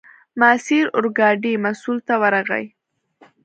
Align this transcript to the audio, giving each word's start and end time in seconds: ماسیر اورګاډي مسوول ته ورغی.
ماسیر 0.39 0.85
اورګاډي 0.95 1.53
مسوول 1.63 1.97
ته 2.07 2.13
ورغی. 2.21 2.65